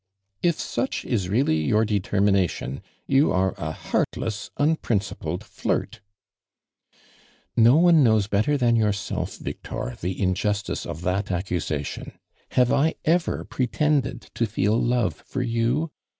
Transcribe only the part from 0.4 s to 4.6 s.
'"If such is really your determination, you are a heartless,